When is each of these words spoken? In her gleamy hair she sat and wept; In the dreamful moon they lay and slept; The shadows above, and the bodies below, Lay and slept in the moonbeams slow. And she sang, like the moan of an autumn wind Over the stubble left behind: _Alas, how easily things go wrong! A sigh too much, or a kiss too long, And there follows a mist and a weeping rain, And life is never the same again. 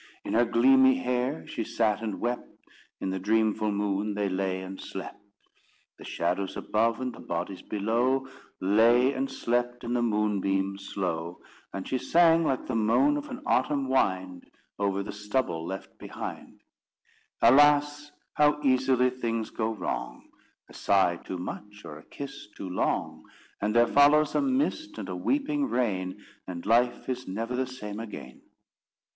In 0.25 0.33
her 0.33 0.45
gleamy 0.45 0.95
hair 0.95 1.45
she 1.45 1.63
sat 1.63 2.01
and 2.01 2.19
wept; 2.19 2.49
In 2.99 3.11
the 3.11 3.19
dreamful 3.19 3.71
moon 3.71 4.15
they 4.15 4.29
lay 4.29 4.63
and 4.63 4.81
slept; 4.81 5.21
The 5.99 6.03
shadows 6.03 6.57
above, 6.57 6.99
and 6.99 7.13
the 7.13 7.19
bodies 7.19 7.61
below, 7.61 8.27
Lay 8.59 9.13
and 9.13 9.29
slept 9.29 9.83
in 9.83 9.93
the 9.93 10.01
moonbeams 10.01 10.87
slow. 10.89 11.39
And 11.71 11.87
she 11.87 11.99
sang, 11.99 12.43
like 12.43 12.65
the 12.65 12.73
moan 12.73 13.15
of 13.15 13.29
an 13.29 13.43
autumn 13.45 13.89
wind 13.89 14.49
Over 14.79 15.03
the 15.03 15.11
stubble 15.11 15.67
left 15.67 15.99
behind: 15.99 16.63
_Alas, 17.43 18.09
how 18.33 18.59
easily 18.63 19.11
things 19.11 19.51
go 19.51 19.71
wrong! 19.71 20.29
A 20.67 20.73
sigh 20.73 21.17
too 21.17 21.37
much, 21.37 21.85
or 21.85 21.99
a 21.99 22.05
kiss 22.05 22.47
too 22.57 22.69
long, 22.71 23.23
And 23.61 23.75
there 23.75 23.85
follows 23.85 24.33
a 24.33 24.41
mist 24.41 24.97
and 24.97 25.09
a 25.09 25.15
weeping 25.15 25.65
rain, 25.69 26.25
And 26.47 26.65
life 26.65 27.07
is 27.07 27.27
never 27.27 27.55
the 27.55 27.67
same 27.67 27.99
again. 27.99 28.41